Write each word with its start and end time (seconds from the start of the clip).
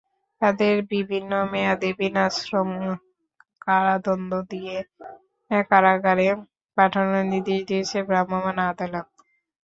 তাঁদের 0.41 0.75
বিভিন্ন 0.91 1.31
মেয়াদে 1.51 1.89
বিনাশ্রম 1.99 2.69
কারাদণ্ড 3.65 4.31
দিয়ে 4.51 4.75
কারাগারে 5.69 6.27
পাঠানোর 6.77 7.23
নির্দেশ 7.31 7.61
দিয়েছেন 7.69 8.01
ভ্রাম্যমাণ 8.09 8.57
আদালত। 8.69 9.07